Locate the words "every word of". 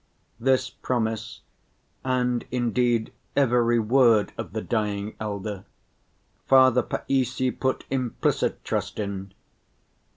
3.35-4.53